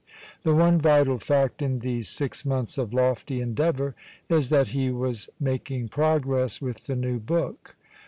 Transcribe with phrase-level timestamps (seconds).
[0.41, 3.93] The one vital fact in these six months of lofty endeavour
[4.29, 7.75] is that he was making progress with the new book.